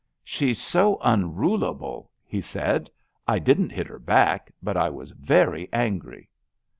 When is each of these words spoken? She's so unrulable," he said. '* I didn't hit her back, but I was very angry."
She's 0.23 0.59
so 0.59 0.95
unrulable," 1.03 2.09
he 2.25 2.41
said. 2.41 2.89
'* 3.07 3.15
I 3.27 3.37
didn't 3.37 3.69
hit 3.69 3.85
her 3.85 3.99
back, 3.99 4.51
but 4.59 4.75
I 4.75 4.89
was 4.89 5.11
very 5.11 5.69
angry." 5.71 6.27